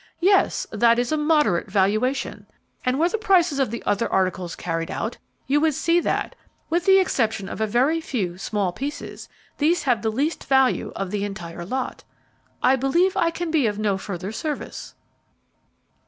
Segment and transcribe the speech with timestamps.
[0.19, 2.47] "Yes; that is a moderate valuation.
[2.83, 6.33] And were the prices of the other articles carried out, you would see that,
[6.71, 7.71] with the exception of a few
[8.31, 9.29] very small pieces,
[9.59, 12.03] these have the least value of the entire lot.
[12.63, 14.95] I believe I can be of no further service."